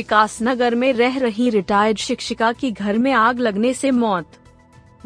विकासनगर 0.00 0.74
में 0.74 0.92
रह 0.92 1.18
रही 1.18 1.48
रिटायर्ड 1.50 1.98
शिक्षिका 1.98 2.52
की 2.52 2.70
घर 2.72 2.98
में 2.98 3.12
आग 3.12 3.38
लगने 3.38 3.72
से 3.74 3.90
मौत 3.90 4.38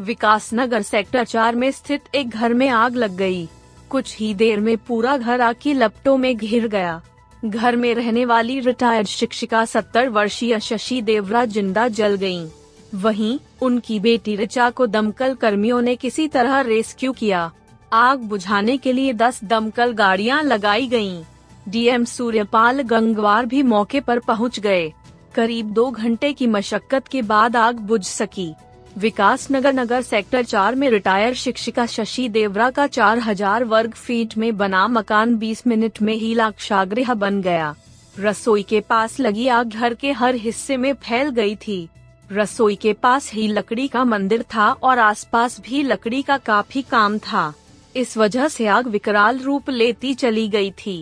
विकासनगर 0.01 0.81
सेक्टर 0.81 1.23
चार 1.23 1.55
में 1.55 1.69
स्थित 1.71 2.15
एक 2.15 2.29
घर 2.29 2.53
में 2.53 2.67
आग 2.69 2.95
लग 2.95 3.15
गई। 3.17 3.47
कुछ 3.89 4.15
ही 4.17 4.33
देर 4.33 4.59
में 4.59 4.77
पूरा 4.77 5.17
घर 5.17 5.41
आग 5.41 5.55
की 5.61 5.73
लपटों 5.73 6.15
में 6.17 6.35
घिर 6.37 6.67
गया 6.67 7.01
घर 7.45 7.75
में 7.75 7.93
रहने 7.95 8.25
वाली 8.25 8.59
रिटायर्ड 8.59 9.07
शिक्षिका 9.07 9.65
सत्तर 9.65 10.09
वर्षीय 10.09 10.59
शशि 10.59 11.01
देवरा 11.01 11.45
ज़िंदा 11.45 11.87
जल 11.89 12.15
गई 12.15 12.45
वहीं, 12.95 13.37
उनकी 13.61 13.99
बेटी 13.99 14.35
ऋचा 14.35 14.69
को 14.69 14.87
दमकल 14.87 15.35
कर्मियों 15.35 15.81
ने 15.81 15.95
किसी 15.95 16.27
तरह 16.27 16.59
रेस्क्यू 16.63 17.11
किया 17.13 17.51
आग 17.93 18.23
बुझाने 18.23 18.77
के 18.77 18.93
लिए 18.93 19.13
दस 19.15 19.43
दमकल 19.43 19.91
गाड़ियाँ 19.93 20.43
लगाई 20.43 20.87
गयीं। 20.87 21.23
डीएम 21.67 22.03
सूर्यपाल 22.05 22.81
गंगवार 22.81 23.45
भी 23.45 23.63
मौके 23.63 23.99
पर 23.99 24.19
पहुँच 24.19 24.59
गए। 24.59 24.91
करीब 25.35 25.71
दो 25.73 25.89
घंटे 25.91 26.31
की 26.33 26.47
मशक्कत 26.47 27.07
के 27.07 27.21
बाद 27.21 27.55
आग 27.55 27.79
बुझ 27.81 28.03
सकी। 28.03 28.53
विकास 28.97 29.47
नगर 29.51 29.73
नगर 29.73 30.01
सेक्टर 30.01 30.43
चार 30.43 30.75
में 30.75 30.89
रिटायर 30.89 31.33
शिक्षिका 31.33 31.85
शशि 31.85 32.27
देवरा 32.29 32.69
का 32.69 32.85
चार 32.87 33.19
हज़ार 33.19 33.63
वर्ग 33.63 33.93
फीट 33.93 34.37
में 34.37 34.55
बना 34.57 34.87
मकान 34.87 35.35
20 35.37 35.65
मिनट 35.67 36.01
में 36.01 36.13
ही 36.13 36.33
लाक्षागृह 36.33 37.13
बन 37.13 37.41
गया। 37.41 37.73
रसोई 38.15 38.63
के 38.63 38.79
पास 38.79 39.19
लगी 39.19 39.47
आग 39.47 39.69
घर 39.69 39.93
के 39.93 40.11
हर 40.11 40.35
हिस्से 40.35 40.77
में 40.77 40.93
फैल 40.93 41.29
गई 41.31 41.55
थी। 41.57 41.87
रसोई 42.31 42.75
के 42.75 42.93
पास 42.93 43.31
ही 43.33 43.47
लकड़ी 43.47 43.87
का 43.87 44.03
मंदिर 44.03 44.43
था 44.53 44.71
और 44.73 44.99
आसपास 44.99 45.59
भी 45.61 45.81
लकड़ी 45.83 46.21
का 46.21 46.37
काफ़ी 46.37 46.81
काम 46.81 47.17
था। 47.17 47.53
इस 47.95 48.17
वजह 48.17 48.47
से 48.47 48.67
आग 48.67 48.87
विकराल 48.87 49.39
रूप 49.39 49.69
लेती 49.69 50.13
चली 50.13 50.47
गई 50.47 50.71
थी। 50.77 50.95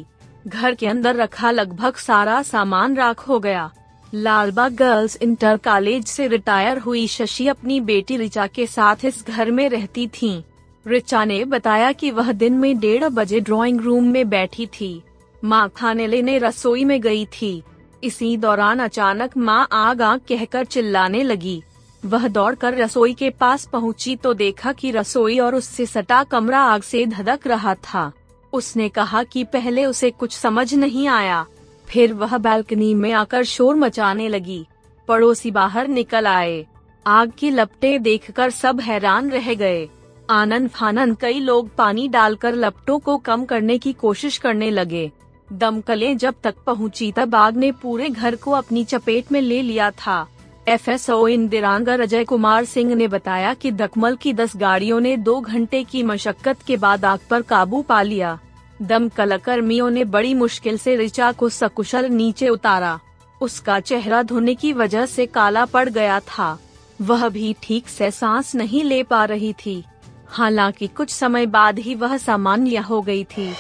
घर 0.48 0.76
के 0.76 0.88
अंदर 0.88 1.16
रखा 1.16 1.52
लगभग 1.52 1.96
सारा 1.96 2.42
सामान 2.42 2.96
राख 2.96 3.28
हो 3.28 3.40
गया। 3.40 3.72
लालबाग 4.14 4.76
गर्ल्स 4.76 5.18
इंटर 5.22 5.58
कॉलेज 5.58 6.06
से 6.06 6.28
रिटायर 6.28 6.78
हुई 6.78 7.08
शशि 7.08 7.48
अपनी 7.48 7.80
बेटी 7.80 8.18
रिचा 8.18 8.48
के 8.48 8.68
साथ 8.68 9.06
इस 9.06 9.24
घर 9.28 9.52
में 9.52 9.68
रहती 9.70 10.08
थीं। 10.08 10.42
रिचा 10.86 11.24
ने 11.26 11.44
बताया 11.46 11.92
कि 11.92 12.12
वह 12.12 12.32
दिन 12.32 12.54
में 12.54 12.80
डेढ़ 12.80 13.04
बजे 13.04 13.40
ड्राइंग 13.40 13.82
रूम 13.82 14.08
में 14.08 14.30
बैठी 14.30 14.66
थी। 14.80 15.02
माँ 15.44 15.68
खाने 15.76 16.08
लेने 16.08 16.38
रसोई 16.38 16.86
में 16.86 17.00
गई 17.02 17.26
थी। 17.26 17.62
इसी 18.04 18.36
दौरान 18.38 18.80
अचानक 18.80 19.38
माँ 19.38 19.68
आग 19.72 20.02
आग 20.02 20.22
कहकर 20.30 20.66
चिल्लाने 20.66 21.24
लगी। 21.24 21.62
वह 22.04 22.28
दौड़कर 22.28 22.78
रसोई 22.78 23.14
के 23.14 23.30
पास 23.30 23.66
पहुँची 23.66 24.16
तो 24.16 24.34
देखा 24.34 24.72
कि 24.72 24.92
रसोई 24.92 25.40
और 25.40 25.56
उससे 25.56 25.86
सटा 25.86 26.24
कमरा 26.24 26.60
आग 26.60 26.82
से 26.82 27.06
धधक 27.06 27.48
रहा 27.48 27.76
था। 27.76 28.12
उसने 28.54 28.90
कहा 28.90 29.24
कि 29.24 29.44
पहले 29.44 29.86
उसे 29.86 30.12
कुछ 30.12 30.38
समझ 30.38 30.74
नहीं 30.74 31.08
आया। 31.08 31.46
फिर 31.88 32.14
वह 32.14 32.38
बालकनी 32.38 32.94
में 32.94 33.12
आकर 33.12 33.44
शोर 33.44 33.76
मचाने 33.76 34.28
लगी। 34.28 34.66
पड़ोसी 35.08 35.52
बाहर 35.52 35.88
निकल 35.88 36.28
आए। 36.28 36.66
आग 37.08 37.32
की 37.40 37.50
लपटें 37.50 38.04
देखकर 38.04 38.50
सब 38.50 38.80
हैरान 38.80 39.30
रह 39.32 39.54
गए। 39.54 39.90
आनंद 40.30 40.70
फानन 40.70 41.14
कई 41.14 41.40
लोग 41.40 41.76
पानी 41.76 42.08
डालकर 42.08 42.56
लपटों 42.56 43.00
को 43.00 43.18
कम 43.18 43.46
करने 43.46 43.78
की 43.78 43.94
कोशिश 43.94 44.38
करने 44.38 44.70
लगे। 44.72 45.12
दमकलें 45.54 46.18
जब 46.18 46.36
तक 46.44 46.56
पहुँची 46.66 47.12
तब 47.12 47.36
आग 47.36 47.58
ने 47.58 47.72
पूरे 47.72 48.10
घर 48.10 48.36
को 48.36 48.52
अपनी 48.52 48.84
चपेट 48.84 49.32
में 49.32 49.42
ले 49.42 49.62
लिया 49.62 49.92
था। 49.92 50.28
एफएसओ 50.70 51.28
इंदिरांगर 51.28 52.02
अजय 52.02 52.24
कुमार 52.24 52.66
सिंह 52.66 52.96
ने 52.96 53.08
बताया 53.08 53.54
कि 53.54 53.72
दकमल 53.72 54.16
की 54.16 54.34
दस 54.34 54.56
गाड़ियों 54.56 55.00
ने 55.00 55.18
दो 55.18 55.42
घंटे 55.42 55.84
की 55.84 56.04
मशक्कत 56.04 56.62
के 56.68 56.78
बाद 56.78 57.06
आग 57.06 57.20
पर 57.30 57.42
काबू 57.42 57.82
पा 57.82 58.02
लिया। 58.02 58.40
दमकल 58.82 59.38
कर्मियों 59.38 59.90
ने 59.90 60.04
बड़ी 60.04 60.34
मुश्किल 60.34 60.78
से 60.78 60.96
रिचा 60.96 61.32
को 61.32 61.50
सकुशल 61.50 62.06
नीचे 62.06 62.50
उतारा। 62.50 63.00
उसका 63.42 63.80
चेहरा 63.80 64.24
धोने 64.24 64.56
की 64.56 64.74
वजह 64.74 65.06
से 65.06 65.26
काला 65.26 65.66
पड़ 65.66 65.90
गया 65.90 66.20
था। 66.20 66.60
वह 67.02 67.30
भी 67.30 67.56
ठीक 67.64 67.88
से 67.88 68.12
सांस 68.12 68.56
नहीं 68.56 68.84
ले 68.84 69.04
पा 69.04 69.26
रही 69.26 69.54
थी। 69.54 69.84
हालाँकि 70.28 70.88
कुछ 70.88 71.10
समय 71.10 71.46
बाद 71.46 71.80
ही 71.80 71.96
वह 71.96 72.18
सामान्य 72.18 72.78
हो 72.78 73.02
गई 73.02 73.24
थी। 73.24 73.54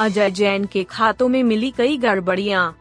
अजय 0.00 0.30
जैन 0.30 0.64
के 0.64 0.84
खातों 0.84 1.28
में 1.28 1.42
मिली 1.42 1.70
कई 1.70 1.96
गड़बड़ियाँ। 1.96 2.76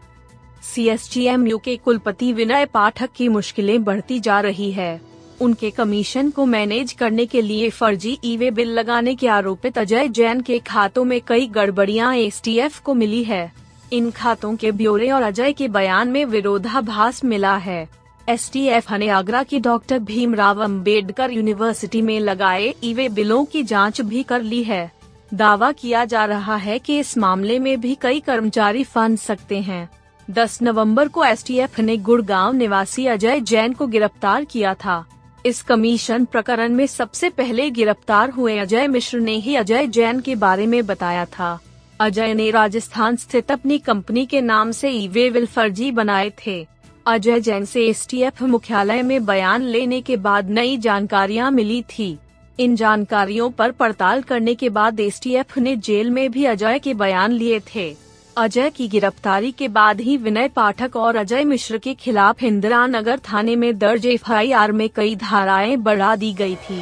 C 0.63 0.87
S 0.89 1.09
T 1.13 1.25
M 1.25 1.47
U 1.47 1.57
के 1.57 1.75
कुलपति 1.77 2.31
विनय 2.33 2.65
पाठक 2.65 3.09
की 3.15 3.27
मुश्किलें 3.27 3.83
बढ़ती 3.83 4.19
जा 4.19 4.39
रही 4.39 4.71
है। 4.71 4.99
उनके 5.41 5.69
कमीशन 5.69 6.29
को 6.29 6.45
मैनेज 6.45 6.91
करने 6.91 7.25
के 7.25 7.41
लिए 7.41 7.69
फर्जी 7.69 8.17
ई 8.25 8.35
वे 8.37 8.51
बिल 8.51 8.73
लगाने 8.73 9.15
के 9.15 9.27
आरोपित 9.27 9.77
अजय 9.77 10.07
जैन 10.07 10.41
के 10.41 10.59
खातों 10.59 11.03
में 11.03 11.19
कई 11.27 11.47
गड़बड़ियाँ 11.47 12.15
एसटीएफ 12.15 12.79
को 12.79 12.93
मिली 12.93 13.23
है। 13.23 13.51
इन 13.93 14.09
खातों 14.11 14.55
के 14.55 14.71
ब्यौरे 14.71 15.09
और 15.11 15.21
अजय 15.21 15.53
के 15.53 15.67
बयान 15.67 16.07
में 16.07 16.25
विरोधाभास 16.25 17.23
मिला 17.23 17.55
है। 17.57 17.87
एस 18.29 18.49
टी 18.53 18.65
एफ़ 18.67 18.93
ने 18.93 19.07
आगरा 19.09 19.43
की 19.43 19.59
डॉक्टर 19.59 19.99
भीमराव 19.99 20.63
अंबेडकर 20.63 21.31
यूनिवर्सिटी 21.31 22.01
में 22.01 22.19
लगाए 22.19 22.73
ई 22.83 22.93
वे 22.93 23.07
बिलों 23.09 23.43
की 23.45 23.63
जाँच 23.63 24.01
भी 24.01 24.23
कर 24.23 24.41
ली 24.41 24.63
है। 24.63 24.91
दावा 25.33 25.71
किया 25.71 26.03
जा 26.05 26.25
रहा 26.25 26.55
है 26.55 26.77
कि 26.79 26.99
इस 26.99 27.17
मामले 27.17 27.59
में 27.59 27.79
भी 27.81 27.95
कई 28.01 28.19
कर्मचारी 28.19 28.83
फंस 28.83 29.21
सकते 29.21 29.59
हैं। 29.61 29.89
10 30.29 30.61
नवंबर 30.61 31.07
को 31.07 31.23
एसटीएफ 31.25 31.79
ने 31.79 31.95
गुड़गांव 31.97 32.53
निवासी 32.53 33.05
अजय 33.05 33.39
जैन 33.41 33.73
को 33.73 33.85
गिरफ़्तार 33.87 34.43
किया 34.43 34.73
था। 34.73 35.05
इस 35.45 35.61
कमीशन 35.61 36.25
प्रकरण 36.25 36.73
में 36.73 36.85
सबसे 36.87 37.29
पहले 37.29 37.69
गिरफ़्तार 37.69 38.29
हुए 38.29 38.57
अजय 38.57 38.87
मिश्र 38.87 39.19
ने 39.19 39.35
ही 39.35 39.55
अजय 39.55 39.87
जैन 39.87 40.19
के 40.19 40.35
बारे 40.35 40.65
में 40.65 40.85
बताया 40.85 41.23
था। 41.25 41.59
अजय 41.99 42.33
ने 42.33 42.49
राजस्थान 42.51 43.15
स्थित 43.15 43.51
अपनी 43.51 43.77
कंपनी 43.77 44.25
के 44.25 44.41
नाम 44.41 44.71
से 44.71 44.89
ई 44.89 45.07
वे 45.07 45.29
विल 45.29 45.45
फर्जी 45.45 45.89
बनाए 45.91 46.31
थे। 46.45 46.65
अजय 47.05 47.39
जैन 47.39 47.65
से 47.65 47.85
एसटीएफ 47.87 48.41
मुख्यालय 48.43 49.01
में 49.01 49.25
बयान 49.25 49.63
लेने 49.65 50.01
के 50.01 50.17
बाद 50.17 50.49
नई 50.49 50.77
जानकारियाँ 50.77 51.49
मिली 51.51 51.81
थी। 51.89 52.17
इन 52.59 52.75
जानकारियों 52.75 53.49
पर 53.49 53.71
पड़ताल 53.71 54.21
करने 54.21 54.55
के 54.55 54.69
बाद 54.69 54.99
एसटीएफ 54.99 55.57
ने 55.57 55.75
जेल 55.77 56.09
में 56.09 56.29
भी 56.31 56.45
अजय 56.45 56.79
के 56.79 56.93
बयान 56.93 57.31
लिए 57.31 57.59
थे। 57.75 58.08
अजय 58.39 58.69
की 58.69 58.87
गिरफ्तारी 58.87 59.51
के 59.51 59.67
बाद 59.67 60.01
ही 60.01 60.17
विनय 60.17 60.47
पाठक 60.47 60.95
और 60.95 61.15
अजय 61.15 61.43
मिश्र 61.43 61.77
के 61.77 61.93
खिलाफ 61.93 62.43
इंदिरा 62.43 62.85
नगर 62.87 63.19
थाने 63.19 63.55
में 63.55 63.77
दर्ज 63.77 64.05
एफआईआर 64.05 64.71
में 64.71 64.89
कई 64.89 65.15
धाराएँ 65.15 65.75
बढ़ा 65.77 66.15
दी 66.15 66.33
गई 66.33 66.55
थी। 66.55 66.81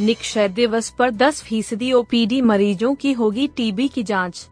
निक्षय 0.00 0.48
दिवस 0.48 0.90
पर 0.90 1.10
10 1.10 1.42
फ़ीसदी 1.42 1.92
ओपीडी 1.92 2.40
मरीजों 2.40 2.94
की 2.94 3.12
होगी 3.12 3.46
टीबी 3.46 3.88
की 3.88 4.02
जाँच। 4.02 4.48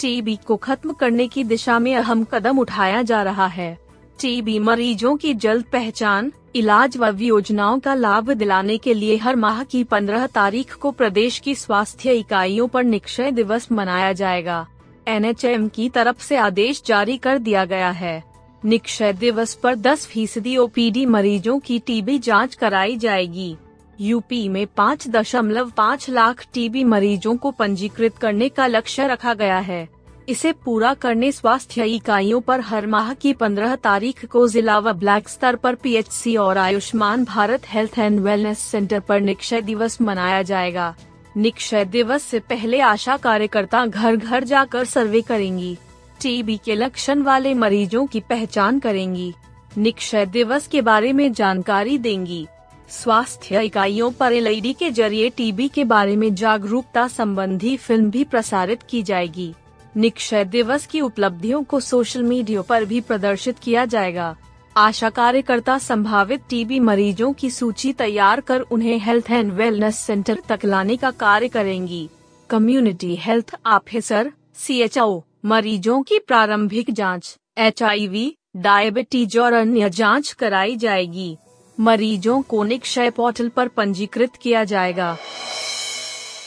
टीबी 0.00 0.38
को 0.46 0.56
खत्म 0.56 0.92
करने 0.92 1.28
की 1.28 1.44
दिशा 1.44 1.78
में 1.78 1.96
अहम 1.96 2.24
कदम 2.24 2.58
उठाया 2.58 3.02
जा 3.02 3.22
रहा 3.22 3.46
है। 3.46 3.78
टीबी 4.20 4.58
मरीजों 4.58 5.16
की 5.16 5.34
जल्द 5.34 5.64
पहचान, 5.64 6.32
इलाज 6.56 6.96
व 6.96 7.18
योजनाओं 7.20 7.78
का 7.78 7.94
लाभ 7.94 8.30
दिलाने 8.30 8.78
के 8.78 8.94
लिए 8.94 9.16
हर 9.16 9.36
माह 9.36 9.64
की 9.64 9.84
15 9.84 10.26
तारीख 10.26 10.74
को 10.74 10.90
प्रदेश 10.90 11.38
की 11.38 11.54
स्वास्थ्य 11.54 12.12
इकाइयों 12.12 12.68
पर 12.68 12.84
निक्षय 12.84 13.30
दिवस 13.30 13.72
मनाया 13.72 14.12
जाएगा। 14.12 14.66
एनएचएम 15.10 15.68
की 15.68 15.88
तरफ़ 15.88 16.22
से 16.22 16.36
आदेश 16.36 16.82
जारी 16.86 17.16
कर 17.16 17.38
दिया 17.38 17.64
गया 17.64 17.90
है। 17.90 18.22
निक्षय 18.64 19.12
दिवस 19.12 19.54
पर 19.54 19.74
10 19.74 20.06
फ़ीसदी 20.06 20.56
ओपीडी 20.56 21.06
मरीजों 21.06 21.58
की 21.58 21.78
टीबी 21.78 22.18
जाँच 22.18 22.54
कराई 22.54 22.96
जाएगी। 22.96 23.56
यूपी 24.00 24.48
में 24.48 24.66
पाँच 24.66 25.08
दशमलव 25.08 25.70
पाँच 25.70 26.08
लाख 26.10 26.44
टीबी 26.54 26.84
मरीजों 26.84 27.36
को 27.36 27.50
पंजीकृत 27.50 28.16
करने 28.16 28.48
का 28.48 28.66
लक्ष्य 28.66 29.06
रखा 29.06 29.34
गया 29.34 29.58
है। 29.58 29.88
इसे 30.28 30.52
पूरा 30.52 30.92
करने 30.94 31.32
स्वास्थ्य 31.32 31.84
इकाइयों 31.84 32.40
पर 32.40 32.60
हर 32.60 32.86
माह 32.86 33.12
की 33.14 33.32
15 33.32 33.76
तारीख 33.76 34.24
को 34.24 34.46
जिला 34.48 34.78
व 34.78 34.92
ब्लैक 34.92 35.28
स्तर 35.28 35.56
पर 35.56 35.74
पीएचसी 35.74 36.36
और 36.36 36.58
Ayushman 36.58 37.24
Bharat 37.24 37.62
health 37.66 37.98
and 37.98 38.20
wellness 38.20 38.58
centre 38.58 39.00
पर 39.00 39.20
निक्षय 39.20 39.60
दिवस 39.60 40.00
मनाया 40.00 40.42
जाएगा। 40.42 40.94
निक्षय 41.36 41.84
दिवस 41.84 42.22
से 42.22 42.38
पहले 42.38 42.80
आशा 42.80 43.16
कार्यकर्ता 43.16 43.86
घर 43.86 44.16
घर 44.16 44.44
जाकर 44.44 44.84
सर्वे 44.84 45.20
करेंगी। 45.20 45.76
टीबी 46.22 46.56
के 46.56 46.74
लक्षण 46.74 47.22
वाले 47.22 47.54
मरीजों 47.54 48.06
की 48.06 48.20
पहचान 48.20 48.78
करेंगी। 48.78 49.32
निक्षय 49.78 50.26
दिवस 50.26 50.66
के 50.66 50.80
बारे 50.80 51.12
में 51.12 51.32
जानकारी 51.32 51.98
देंगी। 51.98 52.46
स्वास्थ्य 52.90 53.62
इकाइयों 53.62 54.10
पर 54.10 54.32
एलईडी 54.32 54.72
के 54.72 54.90
ज़रिए 54.90 55.30
टीबी 55.30 55.68
के 55.68 55.84
बारे 55.84 56.16
में 56.16 56.34
जागरूकता 56.34 57.08
संबंधी 57.08 57.76
फ़िल्म 57.76 58.10
भी 58.10 58.24
प्रसारित 58.24 58.82
की 58.82 59.02
जाएगी। 59.02 59.54
निक्षय 59.96 60.44
दिवस 60.44 60.86
की 60.86 61.00
उपलब्धियों 61.00 61.62
को 61.62 61.80
सोशल 61.80 62.22
मीडिया 62.22 62.62
पर 62.62 62.84
भी 62.84 63.00
प्रदर्शित 63.00 63.58
किया 63.58 63.84
जाएगा। 63.84 64.36
आशा 64.76 65.08
कार्यकर्ता 65.10 65.76
संभावित 65.78 66.40
टीबी 66.50 66.78
मरीजों 66.80 67.32
की 67.32 67.50
सूची 67.50 67.92
तैयार 67.92 68.40
कर 68.40 68.60
उन्हें 68.60 68.98
हेल्थ 68.98 69.30
एंड 69.30 69.52
वेलनेस 69.52 69.98
सेंटर 69.98 70.38
तक 70.48 70.64
लाने 70.64 70.96
का 70.96 71.10
कार्य 71.10 71.48
करेंगी। 71.48 72.08
कम्युनिटी 72.50 73.16
हेल्थ 73.16 73.54
ऑफिसर 73.66 74.30
CHO 74.58 75.20
मरीजों 75.44 76.02
की 76.02 76.18
प्रारंभिक 76.18 76.90
जाँच 76.90 77.36
एचआईवी 77.58 78.34
डायबिटीज़ 78.56 79.38
और 79.38 79.52
अन्य 79.52 79.90
जाँच 79.90 80.32
कराई 80.32 80.76
जाएगी। 80.76 81.36
मरीजों 81.78 82.40
को 82.42 82.62
निक्षय 82.64 83.10
पोर्टल 83.10 83.48
पर 83.48 83.68
पंजीकृत 83.68 84.36
किया 84.36 84.64
जाएगा। 84.64 85.16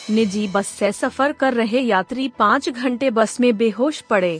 निजी 0.09 0.47
बस 0.47 0.67
से 0.69 0.91
सफ़र 0.91 1.31
कर 1.31 1.53
रहे 1.53 1.79
यात्री 1.79 2.27
पाँच 2.39 2.69
घंटे 2.69 3.09
बस 3.09 3.39
में 3.39 3.55
बेहोश 3.57 4.01
पड़े। 4.01 4.39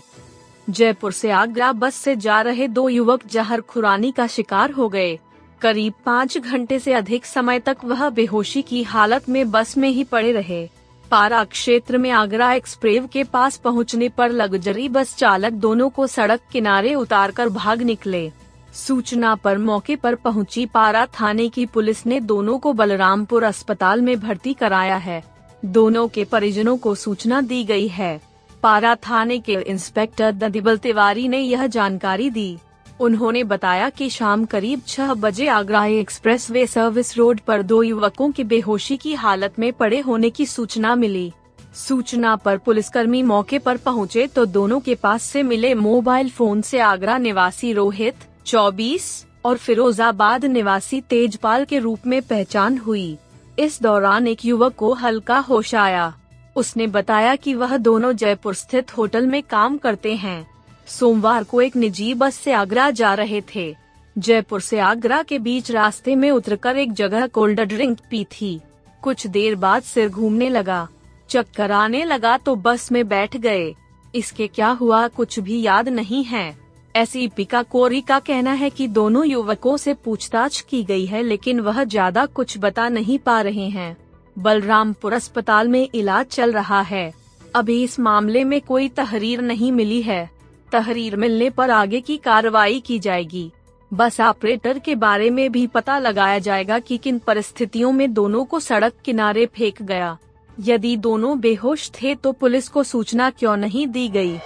जयपुर 0.69 1.12
से 1.12 1.30
आगरा 1.31 1.71
बस 1.71 1.95
से 1.95 2.15
जा 2.15 2.42
रहे 2.42 2.68
दो 2.68 2.89
युवक 2.89 3.25
जहर 3.27 3.62
खुरानी 3.62 4.12
का 4.12 4.27
शिकार 4.27 4.71
हो 4.71 4.89
गए। 4.89 5.19
करीब 5.62 5.94
पाँच 6.06 6.38
घंटे 6.38 6.80
से 6.80 6.94
अधिक 6.94 7.25
समय 7.25 7.60
तक 7.60 7.77
वह 7.86 8.10
बेहोशी 8.10 8.62
की 8.62 8.83
हालत 8.83 9.30
में 9.30 9.51
बस 9.51 9.77
में 9.77 9.89
ही 9.89 10.04
पड़े 10.04 10.31
रहे। 10.31 10.69
पारा 11.12 11.44
क्षेत्र 11.44 11.98
में 11.98 12.10
आगरा 12.12 12.54
एक्सप्रेव 12.54 13.07
के 13.07 13.24
पास 13.24 13.57
पहुँचने 13.57 14.10
पर 14.10 14.31
लग्जरी 14.31 14.89
बस 14.89 15.15
चालक 15.15 15.54
दोनों 15.54 15.89
को 15.89 16.07
सड़क 16.07 16.39
किनारे 16.51 16.95
उतारकर 16.95 17.50
भाग 17.50 17.81
निकले। 17.81 18.31
सूचना 18.74 19.36
पर 19.36 19.57
मौके 19.57 19.95
पर 19.95 20.15
पहुँची 20.15 20.65
पारा 20.65 21.06
थाने 21.06 21.50
की 21.50 21.65
पुलिस 21.65 22.06
ने 22.06 22.19
दोनों 22.19 22.60
को 22.60 22.74
बलरामपुर 22.74 23.44
अस्पताल 23.44 24.01
में 24.01 24.19
भर्ती 24.19 24.54
कराया 24.54 24.95
है। 24.95 25.24
दोनों 25.65 26.07
के 26.07 26.24
परिजनों 26.24 26.77
को 26.77 26.95
सूचना 26.95 27.42
दी 27.42 27.63
गई 27.63 27.88
है। 27.88 28.32
पारा 28.63 28.95
थाने 28.95 29.39
के 29.39 29.54
इंस्पेक्टर 29.54 30.31
ददिबल 30.31 30.77
तिवारी 30.77 31.27
ने 31.27 31.39
यह 31.39 31.68
जानकारी 31.68 32.30
दी। 32.30 32.57
उन्होंने 33.00 33.44
बताया 33.44 33.89
कि 33.89 34.10
शाम 34.10 34.45
करीब 34.45 34.81
छह 34.88 35.13
बजे 35.13 35.48
Agra 35.48 35.86
express 35.86 36.50
way 36.51 36.65
service 36.68 37.18
road 37.18 37.39
पर 37.39 37.62
दो 37.62 37.81
युवकों 37.83 38.31
की 38.31 38.44
बेहोशी 38.44 38.98
की 38.98 39.13
हालत 39.13 39.60
में 39.60 39.71
पड़े 39.74 40.00
होने 40.00 40.30
की 40.30 40.45
सूचना 40.45 40.95
मिली। 40.95 41.31
सूचना 41.75 42.36
पर 42.36 42.57
पुलिसकर्मी 42.57 43.21
मौके 43.24 43.60
पर 43.60 43.77
पहुँचे 43.77 44.27
तो 44.27 44.45
दोनों 44.45 44.80
के 44.80 44.95
पास 44.95 45.24
से 45.24 45.44
मिले 45.44 45.74
मोबाइल 45.75 46.30
फ़ोन 46.30 46.62
से 46.62 46.80
आगरा 46.80 47.18
निवासी 47.18 47.74
रोहित 47.74 48.15
24 48.45 49.25
और 49.45 49.57
फिरोजाबाद 49.57 50.45
निवासी 50.45 51.01
तेजपाल 51.01 51.65
के 51.65 51.80
रूप 51.80 52.07
में 52.07 52.21
पहचान 52.21 52.77
हुई। 52.77 53.18
इस 53.60 53.81
दौरान 53.81 54.27
एक 54.27 54.45
युवक 54.45 54.75
को 54.75 54.94
हल्का 54.94 55.38
होश 55.39 55.75
आया। 55.75 56.13
उसने 56.55 56.88
बताया 56.88 57.35
कि 57.35 57.53
वह 57.53 57.77
दोनों 57.77 58.11
जयपुर 58.13 58.53
स्थित 58.53 58.97
होटल 58.97 59.27
में 59.27 59.41
काम 59.44 59.77
करते 59.77 60.15
हैं। 60.15 60.45
सोमवार 60.88 61.44
को 61.44 61.61
एक 61.61 61.75
निजी 61.75 62.13
बस 62.13 62.35
से 62.35 62.53
आगरा 62.53 62.89
जा 62.91 63.13
रहे 63.13 63.41
थे। 63.55 63.73
जयपुर 64.15 64.61
से 64.61 64.79
आगरा 64.79 65.21
के 65.23 65.39
बीच 65.39 65.71
रास्ते 65.71 66.15
में 66.15 66.29
उतरकर 66.31 66.77
एक 66.77 66.94
जगह 66.94 67.27
कोल्ड 67.27 67.61
ड्रिंक 67.61 68.00
पी 68.09 68.23
थी। 68.31 68.59
कुछ 69.03 69.27
देर 69.27 69.55
बाद 69.55 69.83
सिर 69.83 70.09
घूमने 70.09 70.50
लगा। 70.50 70.88
चक्कर 71.29 71.71
आने 71.71 72.03
लगा 72.05 72.38
तो 72.38 72.55
बस 72.55 72.91
में 72.91 73.07
बैठ 73.07 73.38
गए। 73.38 73.73
इसके 74.13 74.47
क्या 74.47 74.69
हुआ 74.71 75.07
कुछ 75.07 75.39
भी 75.39 75.61
याद 75.61 75.89
नहीं 75.89 76.23
है। 76.23 76.55
ऐसी 76.95 77.27
पिका 77.27 77.61
कोरी 77.63 78.01
का 78.01 78.19
कहना 78.19 78.51
है 78.51 78.69
कि 78.69 78.88
दोनों 78.89 79.25
युवकों 79.25 79.75
से 79.77 79.94
पूछताछ 79.95 80.59
की 80.61 80.83
गई 80.83 81.05
है 81.05 81.21
लेकिन 81.23 81.59
वह 81.59 81.83
ज़्यादा 81.83 82.25
कुछ 82.25 82.57
बता 82.57 82.88
नहीं 82.89 83.17
पा 83.19 83.39
रहे 83.41 83.67
हैं। 83.69 83.95
बलरामपुर 84.39 85.13
अस्पताल 85.13 85.68
में 85.68 85.89
इलाज 85.95 86.25
चल 86.25 86.51
रहा 86.51 86.81
है। 86.81 87.13
अभी 87.56 87.83
इस 87.83 88.00
मामले 88.00 88.44
में 88.44 88.62
कोई 88.62 88.89
तहरीर 88.89 89.41
नहीं 89.41 89.71
मिली 89.71 90.01
है। 90.01 90.30
तहरीर 90.71 91.15
मिलने 91.15 91.50
पर 91.50 91.71
आगे 91.71 92.01
की 92.01 92.18
कार्रवाई 92.18 92.80
की 92.80 93.00
जाएगी। 93.00 93.51
बस 93.94 94.21
ऑपरेटर 94.21 94.80
के 94.80 94.95
बारे 94.95 95.30
में 95.30 95.51
भी 95.51 95.68
पता 95.68 96.00
लगाया 96.00 96.39
जाएगा 96.39 96.80
कि 96.80 96.97
किन 96.97 97.19
परिस्थितियों 97.19 97.91
में 97.91 98.13
दोनों 98.13 98.45
को 98.45 98.59
सड़क 98.59 98.94
किनारे 99.06 99.45
फेंक 99.45 99.81
गया। 99.81 100.18
यदि 100.59 100.97
दोनों 100.97 101.39
बेहोश 101.39 101.91
थे 101.91 102.15
तो 102.15 102.31
पुलिस 102.31 102.68
को 102.69 102.83
सूचना 102.83 103.29
क्यों 103.29 103.57
नहीं 103.57 103.88
दी 103.88 104.07
गई? 104.09 104.38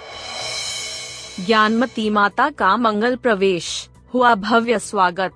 ज्ञानमती 1.46 2.10
माता 2.10 2.50
का 2.50 2.76
मंगल 2.76 3.16
प्रवेश। 3.16 3.88
हुआ 4.14 4.34
भव्य 4.34 4.78
स्वागत। 4.78 5.32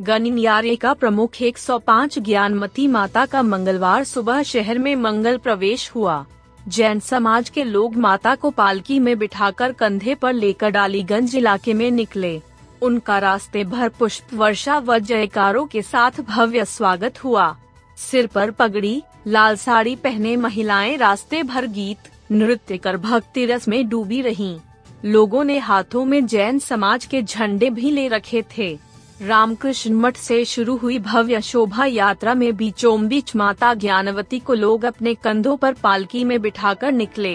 गनियारे 0.00 0.76
का 0.76 0.92
प्रमुख 0.94 1.42
105 1.42 2.18
ज्ञानमती 2.18 2.86
माता 2.86 3.26
का 3.26 3.42
मंगलवार 3.42 4.04
सुबह 4.04 4.42
शहर 4.42 4.78
में 4.78 4.96
मंगल 4.96 5.36
प्रवेश 5.36 5.90
हुआ। 5.94 6.26
जैन 6.68 7.00
समाज 7.00 7.48
के 7.48 7.64
लोग 7.64 7.96
माता 7.96 8.34
को 8.34 8.50
पालकी 8.50 8.98
में 8.98 9.18
बिठाकर 9.18 9.72
कंधे 9.72 10.14
पर 10.14 10.32
लेकर 10.32 10.70
डालीगंज 10.70 11.36
इलाके 11.36 11.74
में 11.74 11.90
निकले। 11.90 12.42
उनका 12.82 13.18
रास्ते 13.18 13.64
भर 13.64 13.88
पुष्प, 13.88 14.34
वर्षा 14.34 14.78
व 14.78 14.98
जयकारों 14.98 15.66
के 15.66 15.82
साथ 15.82 16.20
भव्य 16.20 16.64
स्वागत 16.64 17.24
हुआ। 17.24 17.56
सिर 17.96 18.26
पर 18.26 18.50
पगड़ी, 18.50 19.02
लाल 19.26 19.56
साड़ी 19.56 19.96
पहने 19.96 20.36
महिलाएँ 20.36 20.96
रास्ते 20.96 21.42
भर 21.42 21.66
गीत, 21.66 21.98
नृत्य 22.32 22.78
कर 22.78 22.96
भक्ति 22.96 23.46
रस 23.46 23.68
में 23.68 23.88
डूबी 23.88 24.22
रहीं। 24.22 24.60
लोगों 25.04 25.44
ने 25.44 25.58
हाथों 25.58 26.04
में 26.04 26.26
जैन 26.26 26.58
समाज 26.58 27.04
के 27.04 27.22
झंडे 27.22 27.70
भी 27.70 27.90
ले 27.90 28.08
रखे 28.08 28.44
थे। 28.58 28.87
रामकृष्ण 29.22 29.94
मठ 29.94 30.16
से 30.16 30.44
शुरू 30.44 30.76
हुई 30.76 30.98
भव्य 30.98 31.40
शोभा 31.40 31.84
यात्रा 31.84 32.34
में 32.34 32.56
बीचों 32.56 33.06
बीच 33.08 33.34
माता 33.36 33.72
ज्ञानवती 33.74 34.38
को 34.38 34.54
लोग 34.54 34.84
अपने 34.84 35.14
कंधों 35.14 35.56
पर 35.56 35.72
पालकी 35.72 36.22
में 36.24 36.40
बिठाकर 36.42 36.92
निकले। 36.92 37.34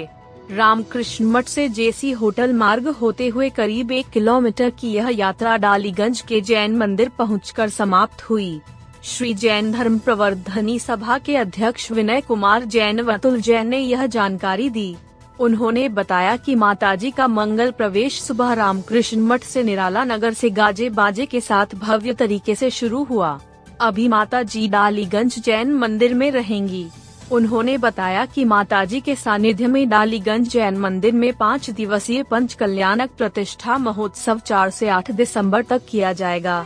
रामकृष्ण 0.52 1.26
मठ 1.26 1.46
से 1.46 1.68
जेसी 1.70 2.12
होटल 2.12 2.54
मार्ग 2.54 2.88
होते 2.88 3.28
हुए 3.28 3.50
करीब 3.50 3.92
एक 3.92 4.10
किलोमीटर 4.10 4.70
की 4.70 4.92
यह 4.92 5.10
यात्रा 5.10 5.58
डालीगंज 5.58 6.22
के 6.22 6.42
जैन 6.42 6.78
मंदिर 6.78 7.10
पहुंचकर 7.10 7.70
समाप्त 7.70 8.24
हुई। 8.24 8.60
श्री 9.04 9.34
जैन 9.34 9.72
धर्म 9.72 9.98
प्रवर्धनी 10.00 10.80
सभा 10.80 11.18
के 11.18 11.36
अध्यक्ष 11.38 11.92
विनय 11.92 12.22
कुमार 12.22 12.66
जैन 12.66 13.02
वतुल 13.02 13.42
जैन 13.42 13.68
ने 13.68 13.80
यह 13.80 14.06
जानकारी 14.06 14.70
दी। 14.70 14.96
उन्होंने 15.40 15.88
बताया 15.90 16.36
कि 16.38 16.56
माताजी 16.56 17.12
का 17.12 17.28
मंगल 17.28 17.72
प्रवेश 17.72 18.22
सुबह 18.22 18.54
रामकृष्ण 18.54 19.20
मठ 19.20 19.44
से 19.44 19.64
निराला 19.64 20.04
नगर 20.04 20.34
से 20.34 20.50
गाजे 20.50 20.90
बाजे 20.90 21.26
के 21.26 21.42
साथ 21.42 21.76
भव्य 21.76 22.14
तरीके 22.14 22.56
से 22.56 22.70
शुरू 22.70 23.04
हुआ। 23.04 23.40
अभी 23.82 24.08
माता 24.08 24.44
जी 24.44 24.68
डालीगंज 24.68 25.40
जैन 25.40 25.74
मंदिर 25.74 26.14
में 26.14 26.32
रहेंगी। 26.32 26.86
उन्होंने 27.32 27.78
बताया 27.78 28.26
कि 28.26 28.46
माताजी 28.46 29.00
के 29.02 29.16
सानिध्य 29.16 29.68
में 29.68 29.90
डालीगंज 29.90 30.50
जैन 30.50 30.78
मंदिर 30.78 31.14
में 31.14 31.34
पाँच 31.34 31.70
दिवसीय 31.70 32.24
पंच 32.24 32.54
कल्याणक 32.54 33.10
प्रतिष्ठा 33.18 33.78
महोत्सव 33.78 34.40
चार 34.40 34.70
से 34.70 34.90
आठ 34.90 35.12
दिसंबर 35.12 35.62
तक 35.62 35.82
किया 35.90 36.14
जाएगा। 36.14 36.66